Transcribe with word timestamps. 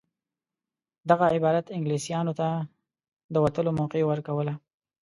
دغه 1.09 1.25
عبارت 1.35 1.65
انګلیسیانو 1.77 2.33
ته 2.39 2.47
د 3.33 3.35
وتلو 3.43 3.71
موقع 3.79 4.01
ورکوله. 4.07 4.53